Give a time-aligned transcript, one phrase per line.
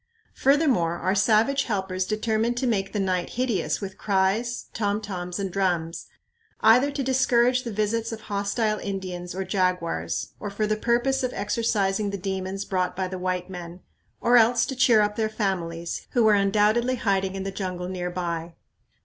[0.33, 5.51] Furthermore, our savage helpers determined to make the night hideous with cries, tom toms, and
[5.53, 6.07] drums,
[6.61, 11.33] either to discourage the visits of hostile Indians or jaguars, or for the purpose of
[11.33, 13.81] exorcising the demons brought by the white men,
[14.19, 18.09] or else to cheer up their families, who were undoubtedly hiding in the jungle near
[18.09, 18.55] by.